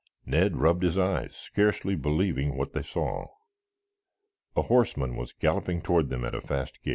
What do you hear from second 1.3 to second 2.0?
scarcely